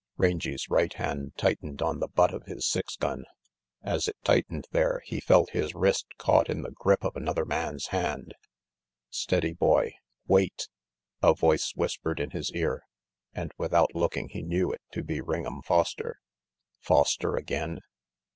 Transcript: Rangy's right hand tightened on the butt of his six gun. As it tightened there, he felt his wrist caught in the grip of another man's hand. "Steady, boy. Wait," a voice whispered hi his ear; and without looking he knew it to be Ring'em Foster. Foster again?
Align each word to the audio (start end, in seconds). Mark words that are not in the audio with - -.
Rangy's 0.17 0.67
right 0.67 0.91
hand 0.95 1.33
tightened 1.37 1.79
on 1.83 1.99
the 1.99 2.07
butt 2.07 2.33
of 2.33 2.45
his 2.47 2.67
six 2.67 2.95
gun. 2.95 3.23
As 3.83 4.07
it 4.07 4.17
tightened 4.23 4.65
there, 4.71 5.01
he 5.05 5.19
felt 5.19 5.51
his 5.51 5.75
wrist 5.75 6.07
caught 6.17 6.49
in 6.49 6.63
the 6.63 6.71
grip 6.71 7.03
of 7.03 7.15
another 7.15 7.45
man's 7.45 7.89
hand. 7.89 8.33
"Steady, 9.11 9.53
boy. 9.53 9.91
Wait," 10.25 10.69
a 11.21 11.35
voice 11.35 11.73
whispered 11.75 12.17
hi 12.19 12.25
his 12.35 12.51
ear; 12.53 12.81
and 13.35 13.51
without 13.59 13.93
looking 13.93 14.29
he 14.29 14.41
knew 14.41 14.71
it 14.71 14.81
to 14.91 15.03
be 15.03 15.21
Ring'em 15.21 15.61
Foster. 15.63 16.17
Foster 16.79 17.35
again? 17.35 17.79